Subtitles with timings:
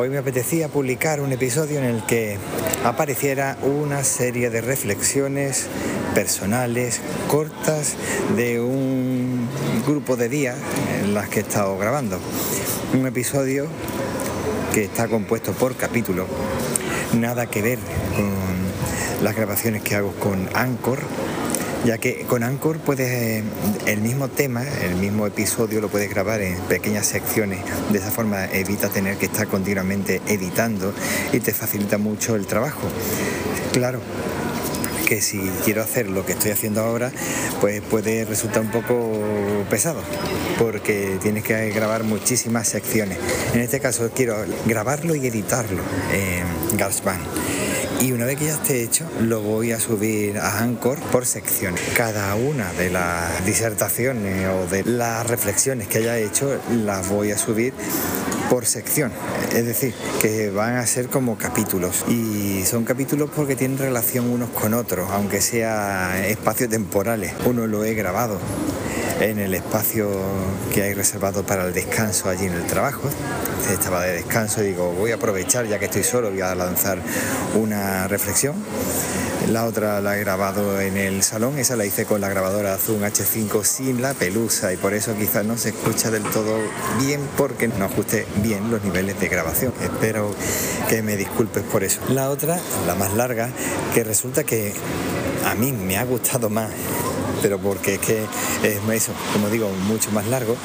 [0.00, 2.36] Hoy me apetecía publicar un episodio en el que
[2.84, 5.66] apareciera una serie de reflexiones
[6.14, 7.96] personales, cortas,
[8.36, 9.48] de un
[9.88, 10.56] grupo de días
[11.02, 12.20] en las que he estado grabando.
[12.94, 13.66] Un episodio
[14.72, 16.28] que está compuesto por capítulos,
[17.18, 17.80] nada que ver
[18.14, 21.00] con las grabaciones que hago con Anchor,
[21.84, 23.42] ya que con Anchor puedes
[23.86, 28.46] el mismo tema, el mismo episodio lo puedes grabar en pequeñas secciones, de esa forma
[28.46, 30.92] evita tener que estar continuamente editando
[31.32, 32.82] y te facilita mucho el trabajo.
[33.72, 34.00] Claro,
[35.06, 37.10] que si quiero hacer lo que estoy haciendo ahora,
[37.60, 39.10] pues puede resultar un poco
[39.70, 40.02] pesado,
[40.58, 43.18] porque tienes que grabar muchísimas secciones.
[43.54, 45.82] En este caso quiero grabarlo y editarlo
[46.12, 47.22] en GarageBand
[48.00, 51.80] y una vez que ya esté hecho lo voy a subir a Anchor por secciones.
[51.96, 57.38] Cada una de las disertaciones o de las reflexiones que haya hecho las voy a
[57.38, 57.72] subir
[58.48, 59.12] por sección,
[59.54, 64.48] es decir, que van a ser como capítulos y son capítulos porque tienen relación unos
[64.50, 67.34] con otros, aunque sea espacios temporales.
[67.44, 68.38] Uno lo he grabado
[69.20, 70.08] en el espacio
[70.72, 73.08] que hay reservado para el descanso allí en el trabajo.
[73.70, 76.98] Estaba de descanso y digo, voy a aprovechar ya que estoy solo, voy a lanzar
[77.54, 78.54] una reflexión.
[79.50, 83.02] La otra la he grabado en el salón, esa la hice con la grabadora Zoom
[83.02, 86.58] H5 sin la pelusa y por eso quizás no se escucha del todo
[87.00, 89.72] bien porque no ajusté bien los niveles de grabación.
[89.80, 90.34] Espero
[90.88, 92.00] que me disculpes por eso.
[92.10, 93.48] La otra, la más larga,
[93.94, 94.74] que resulta que
[95.46, 96.70] a mí me ha gustado más
[97.42, 98.22] pero porque es que
[98.62, 100.56] es eso, como digo, mucho más largo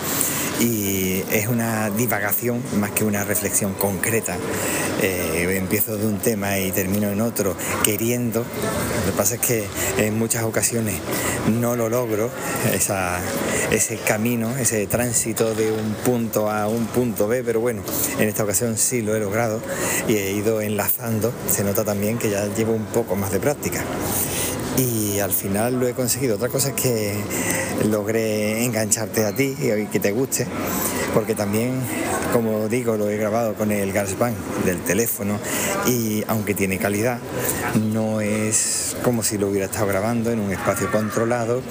[0.59, 4.37] y es una divagación más que una reflexión concreta.
[5.01, 8.39] Eh, empiezo de un tema y termino en otro queriendo.
[8.39, 9.65] Lo que pasa es que
[9.97, 10.95] en muchas ocasiones
[11.59, 12.29] no lo logro,
[13.71, 17.81] ese camino, ese tránsito de un punto A a un punto B, pero bueno,
[18.19, 19.59] en esta ocasión sí lo he logrado
[20.07, 21.33] y he ido enlazando.
[21.49, 23.83] Se nota también que ya llevo un poco más de práctica
[24.77, 26.35] y al final lo he conseguido.
[26.35, 27.15] Otra cosa es que
[27.89, 30.47] logré engancharte a ti y que te guste,
[31.13, 31.79] porque también,
[32.31, 34.35] como digo, lo he grabado con el GarageBand
[34.65, 35.37] del teléfono
[35.85, 37.19] y aunque tiene calidad,
[37.91, 41.61] no es como si lo hubiera estado grabando en un espacio controlado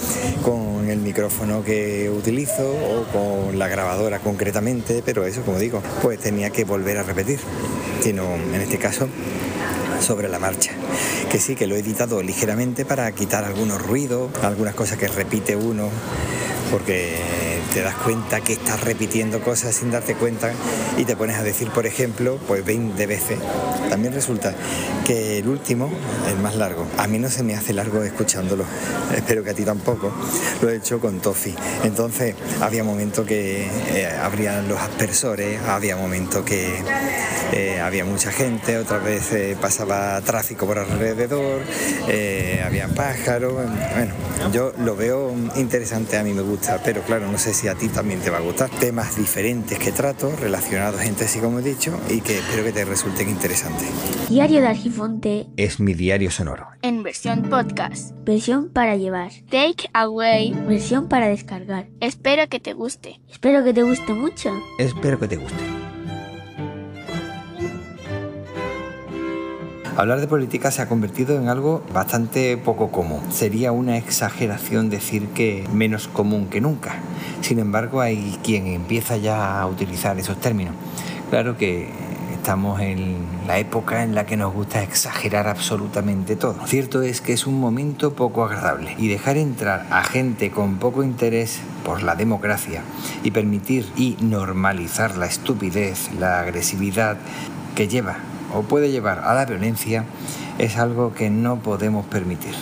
[0.42, 6.18] con el micrófono que utilizo o con la grabadora concretamente, pero eso, como digo, pues
[6.18, 7.40] tenía que volver a repetir,
[8.00, 9.08] sino en este caso
[10.00, 10.72] sobre la marcha.
[11.32, 15.56] Que sí, que lo he editado ligeramente para quitar algunos ruidos, algunas cosas que repite
[15.56, 15.88] uno,
[16.72, 17.16] porque
[17.74, 20.52] te das cuenta que estás repitiendo cosas sin darte cuenta
[20.96, 23.38] y te pones a decir, por ejemplo, pues 20 veces.
[23.90, 24.54] También resulta
[25.06, 25.90] que el último,
[26.28, 28.64] el más largo, a mí no se me hace largo escuchándolo,
[29.14, 30.12] espero que a ti tampoco,
[30.62, 31.54] lo he hecho con Tofi.
[31.84, 36.82] Entonces había momentos que eh, abrían los aspersores, había momentos que
[37.52, 41.60] eh, había mucha gente, otra vez eh, pasaba tráfico por alrededor,
[42.64, 43.54] había pájaros,
[43.94, 44.14] bueno,
[44.52, 47.88] yo lo veo interesante, a mí me gusta, pero claro, no sé si a ti
[47.88, 48.70] también te va a gustar.
[48.70, 52.84] Temas diferentes que trato, relacionados entre sí, como he dicho, y que espero que te
[52.84, 53.88] resulten interesantes.
[54.28, 56.68] Diario de Argifonte es mi diario sonoro.
[56.82, 58.12] En versión podcast.
[58.24, 59.30] Versión para llevar.
[59.50, 60.52] Take away.
[60.66, 61.88] Versión para descargar.
[62.00, 63.20] Espero que te guste.
[63.30, 64.52] Espero que te guste mucho.
[64.78, 65.81] Espero que te guste.
[69.94, 73.20] Hablar de política se ha convertido en algo bastante poco común.
[73.30, 76.94] Sería una exageración decir que menos común que nunca.
[77.42, 80.74] Sin embargo, hay quien empieza ya a utilizar esos términos.
[81.28, 81.90] Claro que
[82.32, 86.56] estamos en la época en la que nos gusta exagerar absolutamente todo.
[86.66, 91.02] Cierto es que es un momento poco agradable y dejar entrar a gente con poco
[91.02, 92.82] interés por la democracia
[93.22, 97.18] y permitir y normalizar la estupidez, la agresividad
[97.74, 98.16] que lleva
[98.54, 100.04] o puede llevar a la violencia
[100.58, 102.54] es algo que no podemos permitir.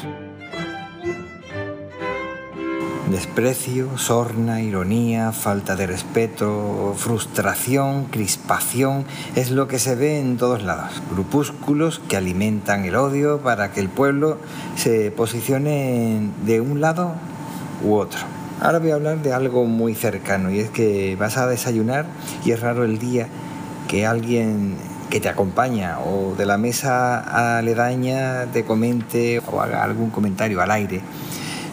[3.11, 10.63] Desprecio, sorna, ironía, falta de respeto, frustración, crispación, es lo que se ve en todos
[10.63, 11.03] lados.
[11.11, 14.39] Grupúsculos que alimentan el odio para que el pueblo
[14.77, 17.15] se posicione de un lado
[17.85, 18.21] u otro.
[18.61, 22.07] Ahora voy a hablar de algo muy cercano y es que vas a desayunar
[22.45, 23.27] y es raro el día
[23.89, 24.77] que alguien
[25.11, 30.71] que te acompaña o de la mesa aledaña te comente o haga algún comentario al
[30.71, 31.03] aire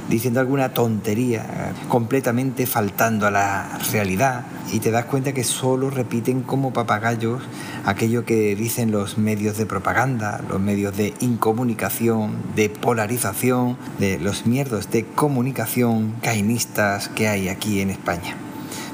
[0.09, 6.43] diciendo alguna tontería, completamente faltando a la realidad y te das cuenta que solo repiten
[6.43, 7.43] como papagayos
[7.85, 14.45] aquello que dicen los medios de propaganda, los medios de incomunicación, de polarización, de los
[14.45, 18.35] mierdos de comunicación cainistas que hay aquí en España.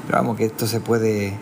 [0.06, 1.34] Pero vamos que esto se puede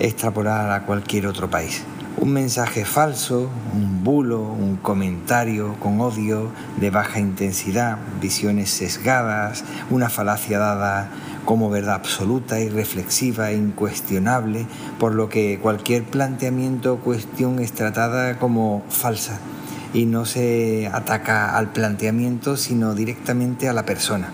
[0.00, 1.84] extrapolar a cualquier otro país.
[2.18, 10.08] Un mensaje falso, un bulo, un comentario con odio de baja intensidad, visiones sesgadas, una
[10.08, 11.10] falacia dada
[11.44, 14.66] como verdad absoluta, irreflexiva e incuestionable,
[14.98, 19.38] por lo que cualquier planteamiento o cuestión es tratada como falsa
[19.94, 24.28] y no se ataca al planteamiento sino directamente a la persona.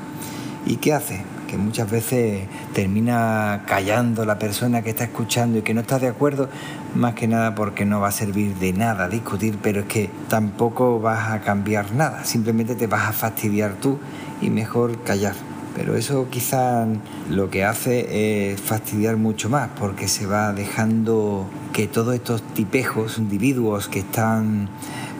[0.66, 1.37] ¿Y qué hace?
[1.48, 6.06] Que muchas veces termina callando la persona que está escuchando y que no está de
[6.06, 6.48] acuerdo,
[6.94, 11.00] más que nada porque no va a servir de nada discutir, pero es que tampoco
[11.00, 13.98] vas a cambiar nada, simplemente te vas a fastidiar tú
[14.40, 15.34] y mejor callar.
[15.74, 16.86] Pero eso quizá
[17.30, 23.18] lo que hace es fastidiar mucho más, porque se va dejando que todos estos tipejos,
[23.18, 24.68] individuos que están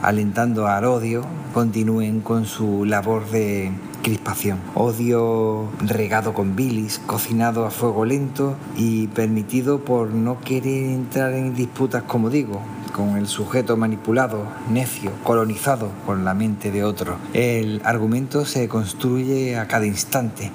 [0.03, 1.23] alentando al odio,
[1.55, 3.71] continúen con su labor de
[4.09, 4.59] crispación.
[4.75, 11.55] Odio regado con bilis, cocinado a fuego lento y permitido por no querer entrar en
[11.55, 12.63] disputas, como digo,
[12.95, 17.19] con el sujeto manipulado, necio, colonizado con la mente de otro.
[17.35, 20.51] El argumento se construye a cada instante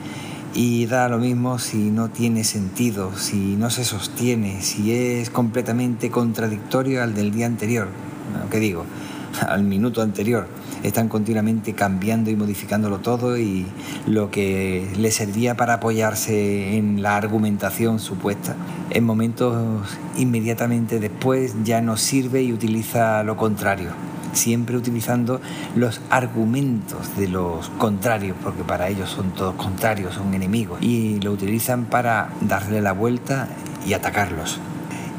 [0.56, 6.09] y da lo mismo si no tiene sentido, si no se sostiene, si es completamente
[6.09, 7.88] contradictorio al del día anterior.
[8.49, 8.85] ¿Qué digo?
[9.47, 10.47] al minuto anterior.
[10.83, 13.65] Están continuamente cambiando y modificándolo todo y
[14.06, 18.56] lo que le servía para apoyarse en la argumentación supuesta,
[18.89, 23.91] en momentos inmediatamente después ya no sirve y utiliza lo contrario
[24.33, 25.39] siempre utilizando
[25.75, 31.31] los argumentos de los contrarios, porque para ellos son todos contrarios, son enemigos, y lo
[31.31, 33.47] utilizan para darle la vuelta
[33.85, 34.59] y atacarlos.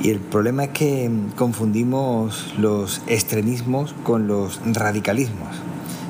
[0.01, 5.57] Y el problema es que confundimos los extremismos con los radicalismos,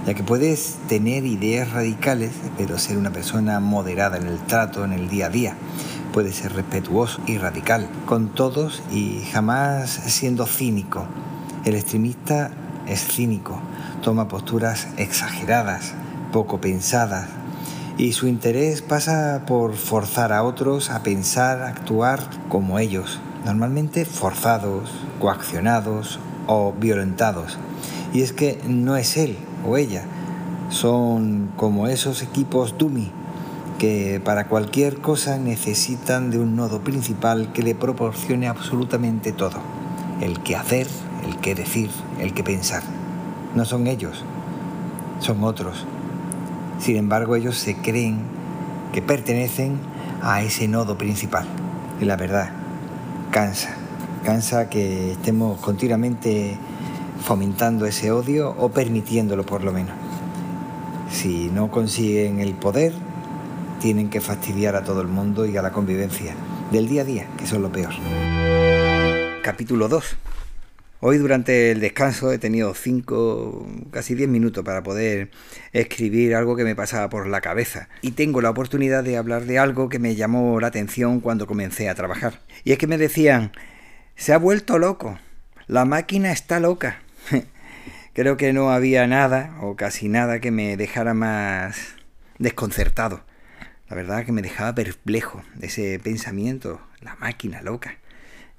[0.07, 4.93] ya que puedes tener ideas radicales, pero ser una persona moderada en el trato, en
[4.93, 5.57] el día a día.
[6.13, 11.07] Puedes ser respetuoso y radical con todos y jamás siendo cínico.
[11.65, 12.53] El extremista
[12.87, 13.61] es cínico,
[14.03, 15.93] toma posturas exageradas,
[16.33, 17.29] poco pensadas,
[17.97, 24.91] y su interés pasa por forzar a otros a pensar, actuar como ellos, normalmente forzados,
[25.21, 27.59] coaccionados o violentados.
[28.13, 29.37] Y es que no es él
[29.67, 30.05] o ella,
[30.71, 33.11] son como esos equipos dummy
[33.79, 39.59] que para cualquier cosa necesitan de un nodo principal que le proporcione absolutamente todo.
[40.21, 40.87] El que hacer,
[41.27, 42.83] el que decir, el que pensar.
[43.55, 44.25] No son ellos,
[45.21, 45.85] son otros.
[46.79, 48.19] Sin embargo, ellos se creen
[48.93, 49.79] que pertenecen
[50.23, 51.47] a ese nodo principal.
[52.01, 52.64] Y la verdad
[53.35, 53.75] cansa,
[54.25, 56.57] cansa que estemos continuamente
[57.21, 59.97] fomentando ese odio o permitiéndolo por lo menos.
[61.11, 62.93] Si no consiguen el poder,
[63.81, 66.37] tienen que fastidiar a todo el mundo y a la convivencia
[66.71, 67.93] del día a día, que son lo peor.
[69.43, 70.17] Capítulo 2.
[71.07, 75.31] Hoy durante el descanso he tenido 5, casi 10 minutos para poder
[75.75, 79.59] escribir algo que me pasaba por la cabeza y tengo la oportunidad de hablar de
[79.59, 82.41] algo que me llamó la atención cuando comencé a trabajar.
[82.65, 83.53] Y es que me decían,
[84.17, 85.19] se ha vuelto loco,
[85.67, 87.03] la máquina está loca.
[88.15, 91.97] Creo que no había nada o casi nada que me dejara más
[92.39, 93.25] desconcertado.
[93.91, 97.99] La verdad que me dejaba perplejo ese pensamiento, la máquina loca.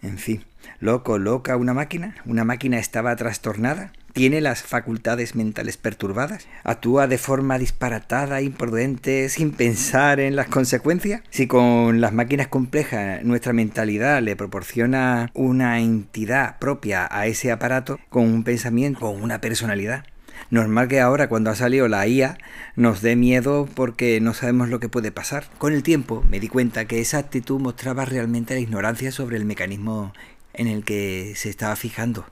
[0.03, 0.45] En fin,
[0.79, 2.15] loco, loca, una máquina.
[2.25, 3.91] Una máquina estaba trastornada.
[4.13, 6.47] Tiene las facultades mentales perturbadas.
[6.63, 11.21] Actúa de forma disparatada, imprudente, sin pensar en las consecuencias.
[11.29, 17.99] Si con las máquinas complejas nuestra mentalidad le proporciona una entidad propia a ese aparato,
[18.09, 20.05] con un pensamiento, con una personalidad,
[20.49, 22.37] Normal que ahora cuando ha salido la IA
[22.75, 25.45] nos dé miedo porque no sabemos lo que puede pasar.
[25.57, 29.45] Con el tiempo me di cuenta que esa actitud mostraba realmente la ignorancia sobre el
[29.45, 30.13] mecanismo
[30.57, 32.25] en el que se estaba fijando.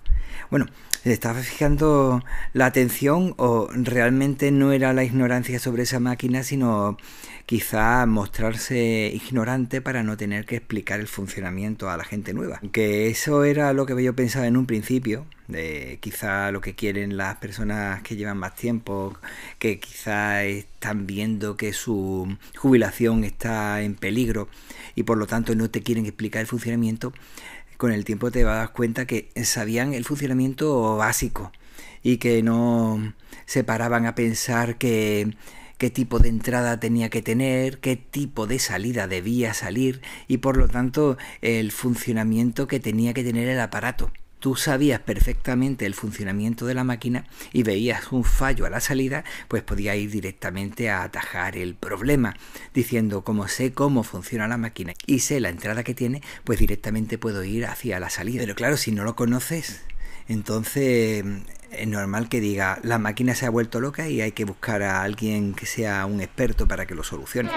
[0.50, 0.68] Bueno,
[1.04, 6.98] se estaba fijando la atención o realmente no era la ignorancia sobre esa máquina, sino
[7.46, 12.62] quizá mostrarse ignorante para no tener que explicar el funcionamiento a la gente nueva.
[12.72, 17.18] Que eso era lo que yo pensaba en un principio, de quizá lo que quieren
[17.18, 19.18] las personas que llevan más tiempo,
[19.60, 24.48] que quizá están viendo que su jubilación está en peligro
[24.96, 27.12] y por lo tanto no te quieren explicar el funcionamiento,
[27.78, 31.52] con el tiempo te vas cuenta que sabían el funcionamiento básico
[32.02, 33.14] y que no
[33.46, 35.36] se paraban a pensar que
[35.78, 40.58] qué tipo de entrada tenía que tener, qué tipo de salida debía salir y por
[40.58, 44.12] lo tanto el funcionamiento que tenía que tener el aparato.
[44.44, 47.24] Tú sabías perfectamente el funcionamiento de la máquina
[47.54, 52.36] y veías un fallo a la salida, pues podías ir directamente a atajar el problema,
[52.74, 57.18] diciendo como sé cómo funciona la máquina y sé la entrada que tiene, pues directamente
[57.18, 58.42] puedo ir hacia la salida.
[58.42, 59.80] Pero claro, si no lo conoces,
[60.28, 61.24] entonces
[61.78, 65.02] es normal que diga la máquina se ha vuelto loca y hay que buscar a
[65.02, 67.50] alguien que sea un experto para que lo solucione.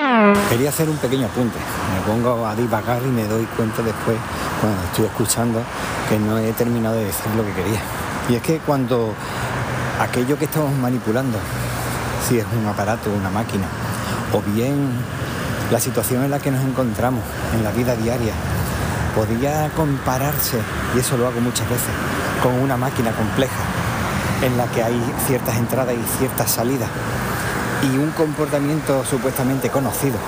[0.49, 1.59] Quería hacer un pequeño apunte.
[1.95, 4.17] Me pongo a divagar y me doy cuenta después,
[4.61, 5.63] cuando estoy escuchando,
[6.09, 7.81] que no he terminado de decir lo que quería.
[8.29, 9.15] Y es que cuando
[10.01, 11.39] aquello que estamos manipulando,
[12.27, 13.67] si es un aparato, una máquina,
[14.33, 14.91] o bien
[15.71, 17.23] la situación en la que nos encontramos
[17.55, 18.33] en la vida diaria,
[19.15, 20.59] podría compararse,
[20.95, 21.91] y eso lo hago muchas veces,
[22.43, 23.76] con una máquina compleja
[24.43, 26.89] en la que hay ciertas entradas y ciertas salidas.
[27.83, 30.19] Y un comportamiento supuestamente conocido.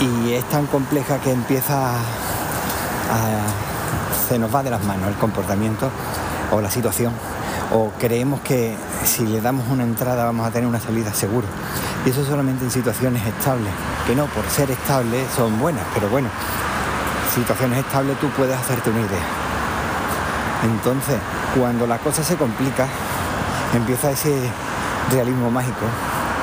[0.00, 1.98] Y es tan compleja que empieza a,
[4.28, 5.90] se nos va de las manos el comportamiento
[6.52, 7.12] o la situación.
[7.72, 11.46] O creemos que si le damos una entrada vamos a tener una salida seguro.
[12.06, 13.72] Y eso solamente en situaciones estables
[14.08, 16.30] que no por ser estables son buenas pero bueno
[17.34, 19.47] situaciones estables tú puedes hacerte una idea
[20.64, 21.16] entonces
[21.56, 22.86] cuando la cosa se complica,
[23.74, 24.50] empieza ese
[25.10, 25.86] realismo mágico,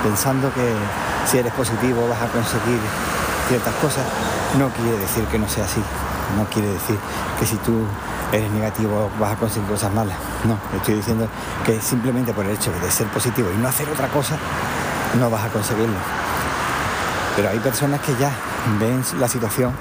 [0.03, 0.73] pensando que
[1.29, 2.79] si eres positivo vas a conseguir
[3.47, 4.03] ciertas cosas.
[4.57, 5.81] No quiere decir que no sea así.
[6.37, 6.97] No quiere decir
[7.39, 7.85] que si tú
[8.31, 10.17] eres negativo vas a conseguir cosas malas.
[10.43, 11.27] No, estoy diciendo
[11.65, 14.37] que simplemente por el hecho de ser positivo y no hacer otra cosa,
[15.19, 15.97] no vas a conseguirlo.
[17.35, 18.31] Pero hay personas que ya
[18.79, 19.73] ven la situación,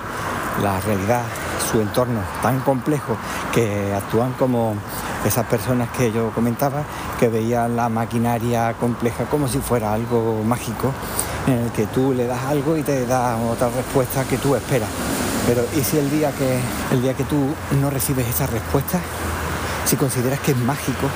[0.63, 1.23] la realidad,
[1.71, 3.17] su entorno tan complejo
[3.55, 4.75] que actúan como
[5.25, 6.83] esas personas que yo comentaba,
[7.21, 10.93] que veían la maquinaria compleja como si fuera algo mágico,
[11.47, 14.89] en el que tú le das algo y te da otra respuesta que tú esperas.
[15.47, 16.59] Pero ¿y si el día que,
[16.91, 17.47] el día que tú
[17.81, 18.99] no recibes esa respuesta,
[19.85, 21.09] si consideras que es mágico,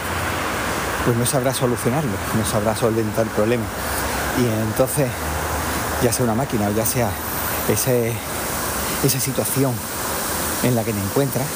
[1.05, 3.65] pues no sabrás solucionarlo, no sabrás solventar el problema.
[4.39, 5.09] Y entonces,
[6.03, 7.09] ya sea una máquina o ya sea
[7.69, 8.13] ese,
[9.03, 9.73] esa situación
[10.63, 11.47] en la que te encuentras,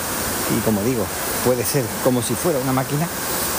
[0.51, 1.05] y como digo,
[1.45, 3.07] puede ser como si fuera una máquina,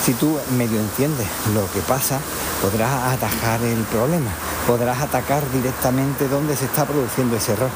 [0.03, 2.19] si tú medio entiendes lo que pasa,
[2.61, 4.31] podrás atajar el problema,
[4.67, 7.69] podrás atacar directamente donde se está produciendo ese error.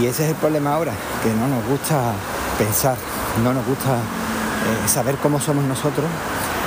[0.00, 2.12] Y ese es el problema ahora, que no nos gusta
[2.58, 2.96] pensar,
[3.42, 6.06] no nos gusta eh, saber cómo somos nosotros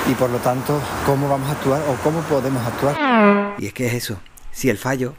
[0.09, 3.55] y por lo tanto cómo vamos a actuar o cómo podemos actuar.
[3.57, 4.17] Y es que es eso,
[4.51, 5.15] si el fallo,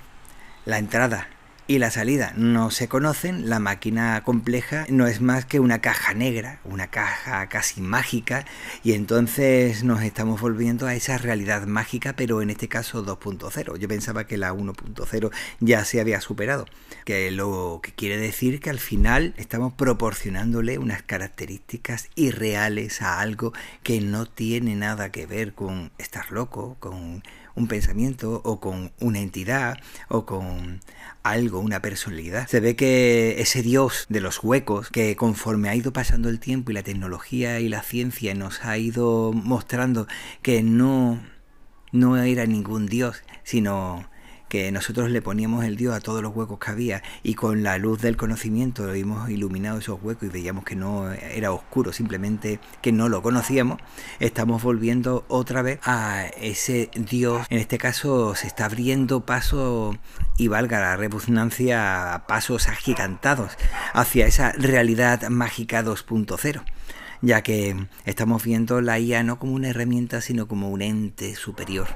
[0.65, 1.29] la entrada
[1.67, 6.13] y la salida no se conocen, la máquina compleja no es más que una caja
[6.13, 8.45] negra, una caja casi mágica,
[8.83, 13.79] y entonces nos estamos volviendo a esa realidad mágica, pero en este caso 2.0.
[13.79, 15.31] Yo pensaba que la 1.0
[15.61, 16.67] ya se había superado,
[17.07, 23.55] que lo que quiere decir que al final estamos proporcionándole unas características irreales a algo
[23.83, 27.23] que no tiene nada que ver con estar loco, con
[27.55, 30.81] un pensamiento o con una entidad o con
[31.23, 32.47] algo, una personalidad.
[32.49, 36.71] Se ve que ese Dios de los huecos, que conforme ha ido pasando el tiempo
[36.71, 40.07] y la tecnología y la ciencia nos ha ido mostrando
[40.43, 41.21] que no,
[41.93, 44.09] no era ningún Dios, sino
[44.49, 47.79] que nosotros le poníamos el Dios a todos los huecos que había y con la
[47.79, 52.93] luz del conocimiento hemos iluminado esos huecos y veíamos que no era oscuro, simplemente que
[52.93, 53.79] no lo conocíamos,
[54.21, 57.47] estamos volviendo otra vez a ese Dios.
[57.51, 59.97] En este caso se está abriendo paso
[60.37, 63.53] y valga la repugnancia, pasos agigantados
[63.93, 66.63] hacia esa realidad mágica 2.0
[67.25, 71.89] ya que estamos viendo la IA no como una herramienta, sino como un ente superior.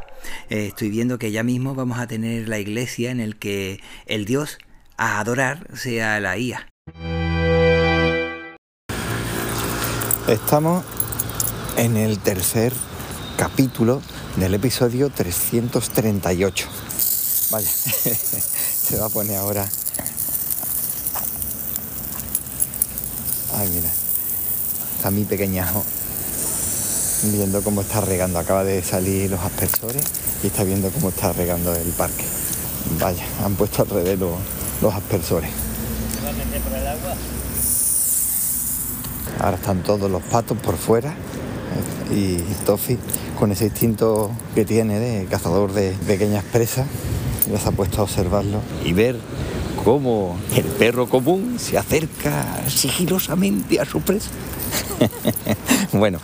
[0.48, 4.24] Eh, estoy viendo que ya mismo vamos a tener la iglesia en el que el
[4.24, 4.58] Dios
[4.96, 6.66] a adorar sea la IA.
[10.26, 10.84] Estamos
[11.76, 12.72] en el tercer
[13.36, 14.02] capítulo
[14.36, 16.68] del episodio 338.
[17.50, 19.68] Vaya, se va a poner ahora.
[23.54, 24.07] Ay, mira.
[24.98, 25.84] Está mi pequeñajo
[27.30, 28.40] viendo cómo está regando.
[28.40, 30.02] Acaba de salir los aspersores
[30.42, 32.24] y está viendo cómo está regando el parque.
[32.98, 34.36] Vaya, han puesto alrededor
[34.82, 35.50] los, aspersores.
[39.38, 41.14] Ahora están todos los patos por fuera
[42.10, 42.98] eh, y Tofi
[43.38, 46.88] con ese instinto que tiene de cazador de pequeñas presas
[47.48, 49.16] ya ha puesto a observarlo y ver
[49.88, 54.28] cómo el perro común se acerca sigilosamente a su presa.
[55.92, 56.18] bueno,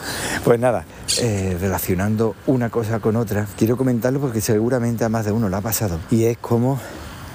[0.44, 0.84] pues nada,
[1.22, 5.56] eh, relacionando una cosa con otra, quiero comentarlo porque seguramente a más de uno lo
[5.56, 5.98] ha pasado.
[6.10, 6.78] Y es como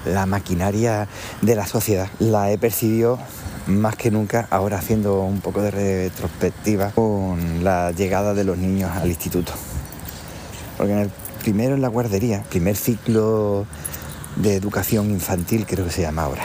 [0.06, 1.08] la maquinaria
[1.42, 3.18] de la sociedad la he percibido
[3.66, 8.92] más que nunca ahora haciendo un poco de retrospectiva con la llegada de los niños
[8.92, 9.52] al instituto.
[10.76, 11.10] Porque en el
[11.42, 13.66] primero en la guardería, primer ciclo
[14.42, 16.42] de educación infantil creo que se llama ahora.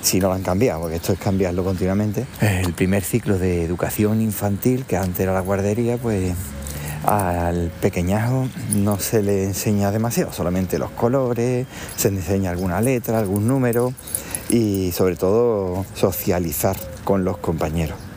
[0.00, 2.26] Si no lo han cambiado, porque esto es cambiarlo continuamente.
[2.40, 6.34] El primer ciclo de educación infantil, que antes era la guardería, pues
[7.04, 11.66] al pequeñajo no se le enseña demasiado, solamente los colores,
[11.96, 13.92] se le enseña alguna letra, algún número
[14.48, 18.07] y sobre todo socializar con los compañeros.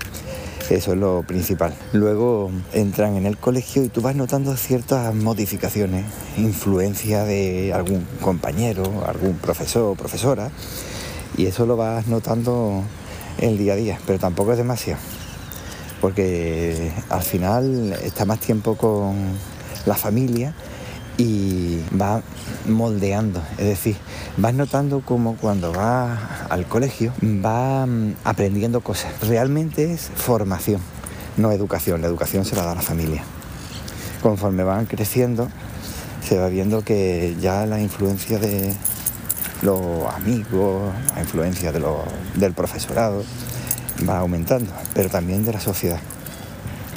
[0.71, 1.73] Eso es lo principal.
[1.91, 6.05] Luego entran en el colegio y tú vas notando ciertas modificaciones,
[6.37, 10.49] influencia de algún compañero, algún profesor o profesora,
[11.35, 12.83] y eso lo vas notando
[13.37, 14.99] el día a día, pero tampoco es demasiado
[15.99, 19.13] porque al final está más tiempo con
[19.85, 20.53] la familia
[21.21, 22.23] y va
[22.67, 23.95] moldeando, es decir,
[24.37, 29.13] vas notando como cuando vas al colegio va mm, aprendiendo cosas.
[29.21, 30.81] Realmente es formación,
[31.37, 33.23] no educación, la educación se la da a la familia.
[34.23, 35.47] Conforme van creciendo,
[36.27, 38.73] se va viendo que ya la influencia de
[39.61, 39.79] los
[40.15, 43.23] amigos, la influencia del profesorado,
[44.09, 45.99] va aumentando, pero también de la sociedad.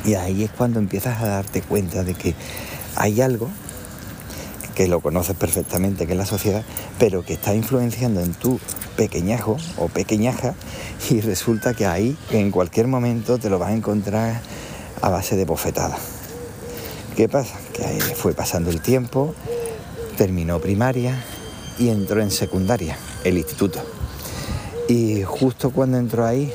[0.06, 2.34] Y ahí es cuando empiezas a darte cuenta de que
[2.96, 3.50] hay algo
[4.74, 6.64] que lo conoces perfectamente, que es la sociedad,
[6.98, 8.58] pero que está influenciando en tu
[8.96, 10.54] pequeñajo o pequeñaja
[11.10, 14.40] y resulta que ahí en cualquier momento te lo vas a encontrar
[15.00, 16.00] a base de bofetadas.
[17.16, 17.58] ¿Qué pasa?
[17.72, 19.34] Que ahí fue pasando el tiempo,
[20.16, 21.22] terminó primaria
[21.78, 23.80] y entró en secundaria, el instituto.
[24.88, 26.52] Y justo cuando entró ahí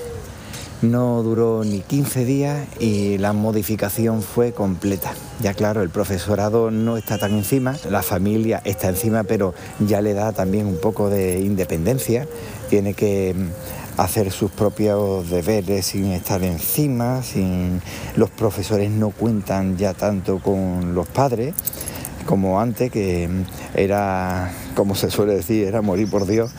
[0.81, 5.13] no duró ni 15 días y la modificación fue completa.
[5.41, 10.13] Ya claro, el profesorado no está tan encima, la familia está encima, pero ya le
[10.13, 12.27] da también un poco de independencia,
[12.69, 17.81] tiene que mm, hacer sus propios deberes sin estar encima, sin
[18.15, 21.53] los profesores no cuentan ya tanto con los padres
[22.29, 23.41] como antes, que mm,
[23.73, 26.51] era, como se suele decir, era morir por Dios,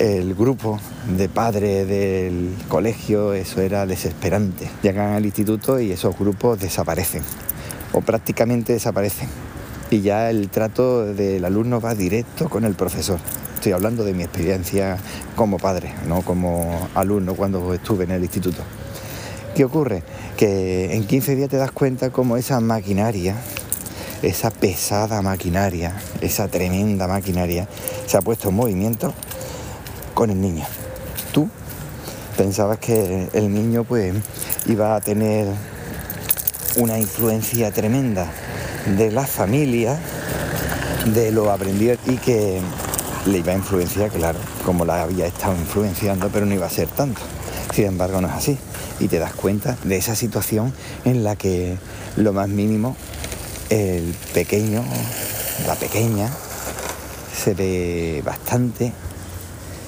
[0.00, 0.80] el grupo
[1.16, 4.68] de padres del colegio, eso era desesperante.
[4.82, 7.22] Llegan al instituto y esos grupos desaparecen,
[7.92, 9.28] o prácticamente desaparecen.
[9.92, 13.20] Y ya el trato del alumno va directo con el profesor.
[13.54, 14.98] Estoy hablando de mi experiencia
[15.36, 18.64] como padre, no como alumno cuando estuve en el instituto.
[19.54, 20.02] ¿Qué ocurre?
[20.36, 23.36] Que en 15 días te das cuenta cómo esa maquinaria
[24.22, 27.68] esa pesada maquinaria, esa tremenda maquinaria,
[28.06, 29.12] se ha puesto en movimiento
[30.14, 30.64] con el niño.
[31.32, 31.48] Tú
[32.36, 34.14] pensabas que el niño pues
[34.66, 35.48] iba a tener
[36.76, 38.30] una influencia tremenda
[38.96, 39.98] de la familia,
[41.06, 42.60] de lo aprendido y que
[43.26, 46.88] le iba a influenciar, claro, como la había estado influenciando, pero no iba a ser
[46.88, 47.20] tanto.
[47.74, 48.58] Sin embargo, no es así.
[49.00, 50.72] Y te das cuenta de esa situación
[51.04, 51.76] en la que
[52.16, 52.96] lo más mínimo
[53.72, 54.84] el pequeño,
[55.66, 56.30] la pequeña,
[57.34, 58.92] se ve bastante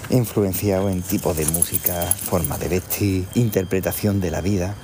[0.09, 4.75] influenciado en tipos de música, forma de vestir, interpretación de la vida.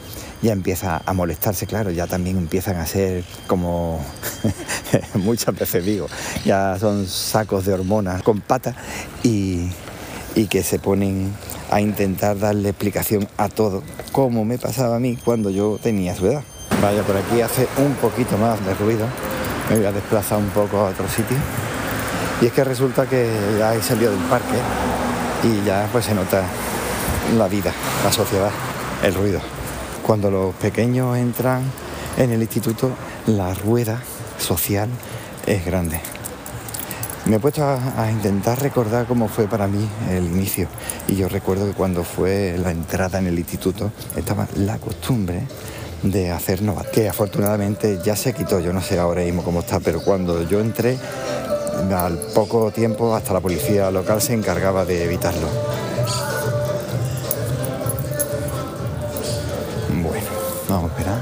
[0.43, 4.05] Ya empieza a molestarse, claro, ya también empiezan a ser como
[5.15, 6.07] muchas veces digo,
[6.45, 8.77] ya son sacos de hormonas con patas
[9.23, 9.71] y,
[10.35, 11.33] y que se ponen
[11.71, 13.83] a intentar darle explicación a todo,
[14.13, 16.43] como me pasaba a mí cuando yo tenía su edad.
[16.83, 19.07] Vaya, por aquí hace un poquito más de ruido.
[19.69, 21.37] Me voy a desplazar un poco a otro sitio.
[22.41, 24.57] Y es que resulta que ya he salido del parque
[25.43, 26.43] y ya pues se nota
[27.37, 27.71] la vida,
[28.03, 28.51] la sociedad,
[29.03, 29.41] el ruido.
[30.07, 31.63] Cuando los pequeños entran
[32.17, 32.91] en el instituto,
[33.27, 34.01] la rueda
[34.39, 34.89] social
[35.47, 36.01] es grande.
[37.27, 40.67] Me he puesto a, a, intentar recordar cómo fue para mí el inicio.
[41.09, 45.43] Y yo recuerdo que cuando fue la entrada en el instituto estaba la costumbre
[46.03, 49.81] de hacer Nova, que afortunadamente ya se quitó, yo no sé ahora mismo cómo está,
[49.81, 50.99] pero cuando yo entré,
[51.95, 55.49] al poco tiempo hasta la policía local se encargaba de evitarlo.
[60.03, 60.27] Bueno,
[60.69, 61.21] vamos a esperar.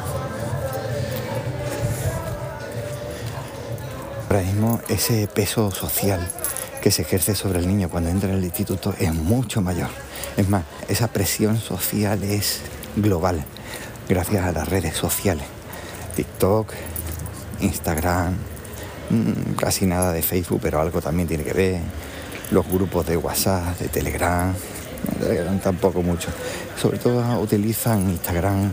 [4.29, 6.21] Ahora mismo ese peso social
[6.83, 9.89] que se ejerce sobre el niño cuando entra en el instituto es mucho mayor.
[10.37, 12.61] Es más, esa presión social es
[12.97, 13.45] global
[14.09, 15.45] gracias a las redes sociales.
[16.17, 16.73] TikTok,
[17.61, 18.35] Instagram,
[19.11, 21.81] mm, casi nada de Facebook, pero algo también tiene que ver.
[22.51, 24.55] Los grupos de WhatsApp, de Telegram,
[25.63, 26.29] tampoco mucho.
[26.81, 28.71] Sobre todo utilizan Instagram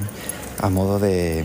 [0.62, 1.43] a modo de eh,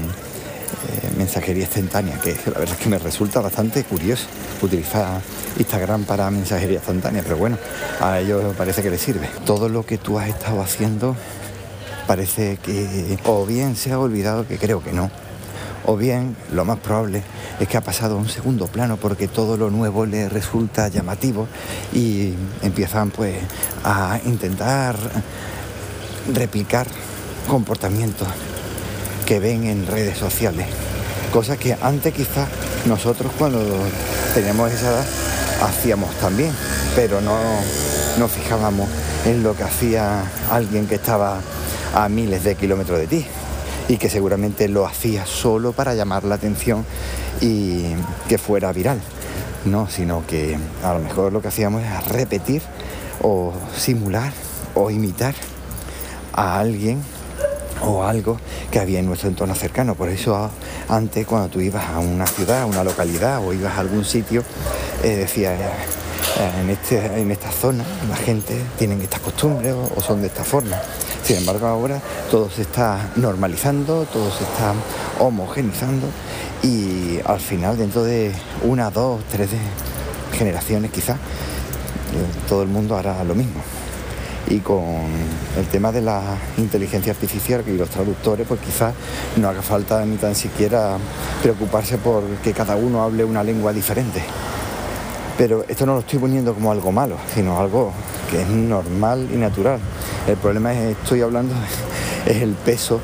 [1.16, 4.26] mensajería instantánea, que la verdad es que me resulta bastante curioso
[4.62, 5.20] utilizar
[5.58, 7.58] Instagram para mensajería instantánea, pero bueno,
[8.00, 9.28] a ellos parece que les sirve.
[9.44, 11.16] Todo lo que tú has estado haciendo
[12.06, 15.10] parece que o bien se ha olvidado, que creo que no,
[15.86, 17.22] o bien lo más probable
[17.58, 21.46] es que ha pasado a un segundo plano porque todo lo nuevo le resulta llamativo
[21.92, 23.36] y empiezan pues
[23.84, 24.96] a intentar
[26.34, 26.86] replicar
[27.48, 28.28] comportamientos
[29.26, 30.66] que ven en redes sociales.
[31.32, 32.48] Cosas que antes quizás
[32.86, 33.60] nosotros cuando
[34.34, 35.06] teníamos esa edad
[35.62, 36.52] hacíamos también,
[36.96, 37.38] pero no
[38.18, 38.88] nos fijábamos
[39.26, 41.38] en lo que hacía alguien que estaba
[41.94, 43.26] a miles de kilómetros de ti
[43.88, 46.84] y que seguramente lo hacía solo para llamar la atención
[47.40, 47.86] y
[48.28, 49.00] que fuera viral.
[49.64, 52.62] No, sino que a lo mejor lo que hacíamos era repetir
[53.22, 54.32] o simular
[54.74, 55.34] o imitar
[56.32, 57.02] a alguien
[57.82, 58.38] o algo
[58.70, 59.94] que había en nuestro entorno cercano.
[59.94, 60.50] Por eso
[60.88, 64.42] antes cuando tú ibas a una ciudad, a una localidad o ibas a algún sitio,
[65.02, 70.20] eh, decía, eh, en, este, en esta zona la gente tiene estas costumbres o, son
[70.20, 70.76] de esta forma.
[71.22, 74.72] Sin embargo ahora todo se está normalizando, todo se está
[75.18, 76.06] homogenizando
[76.62, 79.50] y al final dentro de una, dos, tres
[80.32, 83.60] generaciones quizás, eh, todo el mundo hará lo mismo
[84.50, 84.82] y con
[85.56, 86.22] el tema de la
[86.58, 88.92] inteligencia artificial y los traductores, pues quizás
[89.36, 90.96] no haga falta ni tan siquiera
[91.40, 94.20] preocuparse por que cada uno hable una lengua diferente.
[95.38, 97.92] Pero esto no lo estoy poniendo como algo malo, sino algo
[98.30, 99.78] que es normal y natural.
[100.26, 101.54] El problema es, estoy hablando,
[102.26, 103.00] es el peso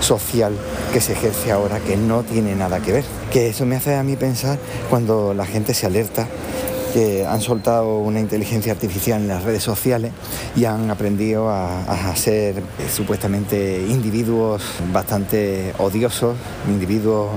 [0.00, 0.52] social
[0.92, 3.04] que se ejerce ahora, que no tiene nada que ver.
[3.32, 4.58] Que eso me hace a mí pensar
[4.90, 6.26] cuando la gente se alerta
[6.92, 10.12] que han soltado una inteligencia artificial en las redes sociales
[10.56, 17.28] y han aprendido a, ser supuestamente individuos bastante odiosos, individuos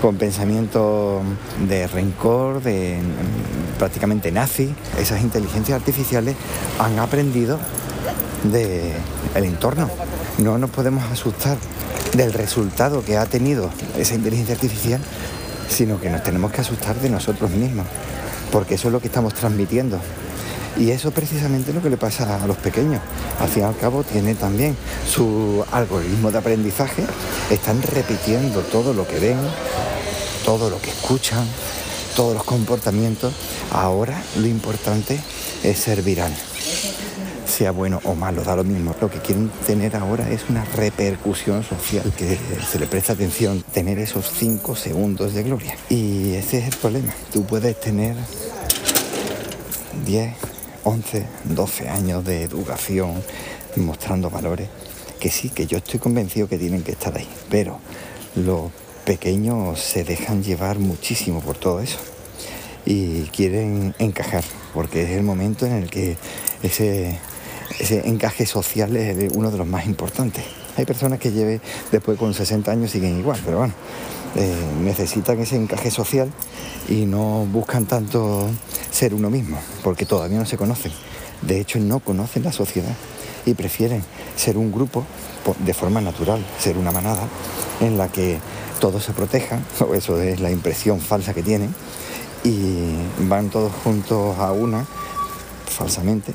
[0.00, 1.22] con pensamientos
[1.66, 2.98] de rencor, de
[3.78, 4.74] prácticamente nazi.
[5.00, 6.36] Esas inteligencias artificiales
[6.78, 7.58] han aprendido
[8.44, 9.90] del entorno.
[10.38, 11.56] No nos podemos asustar
[12.14, 15.00] del resultado que ha tenido esa inteligencia artificial,
[15.68, 17.86] sino que nos tenemos que asustar de nosotros mismos
[18.50, 19.98] porque eso es lo que estamos transmitiendo.
[20.76, 23.00] Y eso precisamente es lo que le pasa a los pequeños.
[23.40, 27.04] Al fin y al cabo tiene también su algoritmo de aprendizaje,
[27.50, 29.38] están repitiendo todo lo que ven,
[30.44, 31.44] todo lo que escuchan,
[32.14, 33.32] todos los comportamientos.
[33.72, 35.18] Ahora lo importante
[35.64, 36.32] es ser viral.
[37.58, 38.94] Sea bueno o malo, da lo mismo.
[39.00, 42.38] Lo que quieren tener ahora es una repercusión social, que
[42.70, 45.76] se le presta atención, tener esos cinco segundos de gloria.
[45.88, 47.12] Y ese es el problema.
[47.32, 48.14] Tú puedes tener
[50.06, 50.34] 10,
[50.84, 53.24] 11, 12 años de educación
[53.74, 54.68] mostrando valores
[55.18, 57.80] que sí, que yo estoy convencido que tienen que estar ahí, pero
[58.36, 58.70] los
[59.04, 61.98] pequeños se dejan llevar muchísimo por todo eso
[62.86, 64.44] y quieren encajar,
[64.74, 66.16] porque es el momento en el que
[66.62, 67.18] ese,
[67.78, 70.44] ese encaje social es uno de los más importantes.
[70.76, 73.74] Hay personas que lleven después con 60 años siguen igual, pero bueno,
[74.36, 76.30] eh, necesitan ese encaje social
[76.88, 78.48] y no buscan tanto
[78.90, 80.92] ser uno mismo, porque todavía no se conocen.
[81.42, 82.94] De hecho, no conocen la sociedad
[83.46, 84.02] y prefieren
[84.36, 85.04] ser un grupo
[85.64, 87.26] de forma natural, ser una manada
[87.80, 88.38] en la que
[88.80, 91.74] todos se protejan, eso es la impresión falsa que tienen,
[92.44, 92.92] y
[93.28, 94.86] van todos juntos a una,
[95.66, 96.34] falsamente,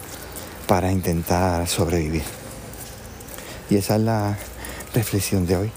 [0.73, 2.23] para intentar sobrevivir.
[3.69, 4.35] Y esa es la
[4.95, 5.71] reflexión de hoy.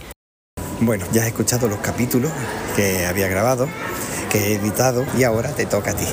[0.81, 2.33] Bueno, ya has escuchado los capítulos
[2.77, 3.69] que había grabado,
[4.33, 6.07] que he editado y ahora te toca a ti.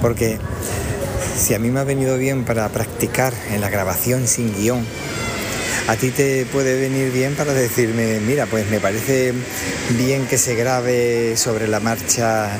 [0.00, 0.38] Porque
[1.36, 4.82] si a mí me ha venido bien para practicar en la grabación sin guion,
[5.88, 9.32] a ti te puede venir bien para decirme, mira, pues me parece
[9.90, 12.50] bien que se grabe sobre la marcha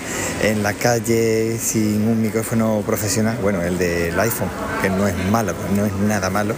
[0.42, 4.50] en la calle sin un micrófono profesional, bueno, el del iPhone,
[4.82, 6.54] que no es malo, no es nada malo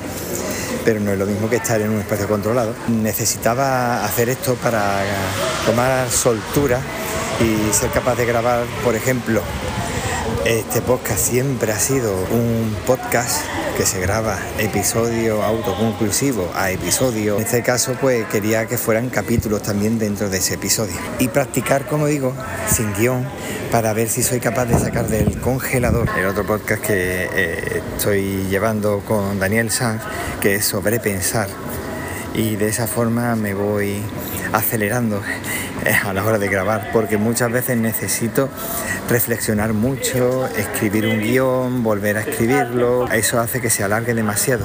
[0.85, 2.75] pero no es lo mismo que estar en un espacio controlado.
[2.88, 5.01] Necesitaba hacer esto para
[5.64, 6.81] tomar soltura
[7.40, 9.42] y ser capaz de grabar, por ejemplo,
[10.44, 13.42] este podcast siempre ha sido un podcast
[13.77, 17.37] que se graba episodio autoconclusivo a episodio.
[17.37, 20.97] En este caso, pues quería que fueran capítulos también dentro de ese episodio.
[21.19, 22.35] Y practicar, como digo,
[22.69, 23.27] sin guion,
[23.71, 28.47] para ver si soy capaz de sacar del congelador el otro podcast que eh, estoy
[28.51, 30.03] llevando con Daniel Sanz,
[30.41, 31.49] que es sobre pensar.
[32.35, 34.03] Y de esa forma me voy
[34.53, 35.23] acelerando
[35.85, 38.49] eh, a la hora de grabar, porque muchas veces necesito
[39.09, 43.11] reflexionar mucho, escribir un guion, volver a escribirlo.
[43.11, 44.64] Eso hace que se alargue demasiado.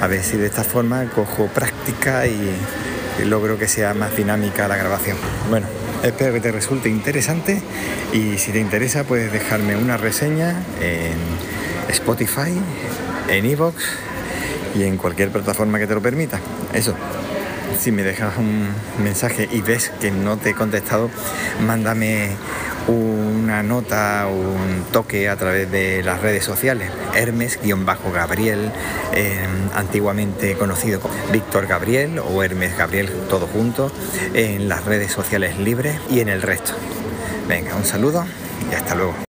[0.00, 2.56] A ver si de esta forma cojo práctica y,
[3.24, 5.16] logro que sea más dinámica la grabación.
[5.50, 5.66] Bueno,
[6.02, 7.62] espero que te resulte interesante
[8.14, 11.18] y si te interesa puedes dejarme una reseña en
[11.90, 12.58] Spotify,
[13.28, 13.84] en Evox
[14.74, 16.40] y en cualquier plataforma que te lo permita.
[16.72, 16.94] Eso.
[17.78, 18.68] Si me dejas un
[19.02, 21.08] mensaje y ves que no te he contestado,
[21.64, 22.30] mándame
[22.88, 26.90] una nota, un toque a través de las redes sociales.
[27.14, 28.72] Hermes-Gabriel,
[29.14, 33.92] eh, antiguamente conocido como Víctor Gabriel o Hermes Gabriel, todo junto,
[34.34, 36.72] en las redes sociales libres y en el resto.
[37.48, 38.24] Venga, un saludo
[38.70, 39.29] y hasta luego.